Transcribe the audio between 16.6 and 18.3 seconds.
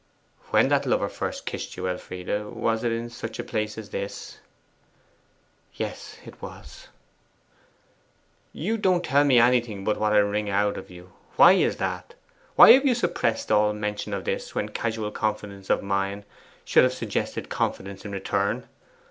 should have suggested confidence in